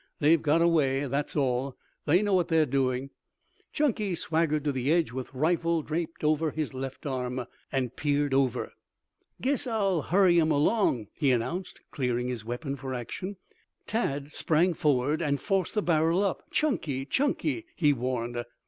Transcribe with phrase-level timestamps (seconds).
[0.19, 1.77] "They've got away, that's all.
[2.05, 3.11] They know what they're doing."
[3.71, 8.71] Chunky swaggered to the edge with rifle dropped over his left arm, and peered over.
[9.41, 13.37] "Guess I'll hurry 'em along," he announced, clearing his weapon for action.
[13.85, 16.41] Tad sprang forward and forced the barrel up.
[16.49, 18.43] "Chunky, Chunky!" he warned.